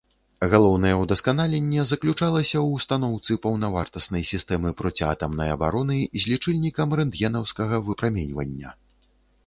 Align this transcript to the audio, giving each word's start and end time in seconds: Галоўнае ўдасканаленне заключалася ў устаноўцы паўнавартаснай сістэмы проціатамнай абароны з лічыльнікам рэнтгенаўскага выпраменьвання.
Галоўнае 0.51 0.93
ўдасканаленне 0.99 1.81
заключалася 1.89 2.55
ў 2.65 2.79
устаноўцы 2.79 3.37
паўнавартаснай 3.45 4.23
сістэмы 4.33 4.73
проціатамнай 4.83 5.53
абароны 5.59 5.99
з 6.05 6.35
лічыльнікам 6.35 6.99
рэнтгенаўскага 7.03 7.75
выпраменьвання. 7.91 8.69